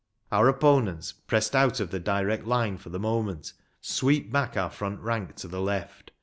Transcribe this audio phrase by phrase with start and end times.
[0.31, 4.99] Our opponents, pressed out of the direct line for the moment, sweep back our front
[5.01, 6.11] rank to the left.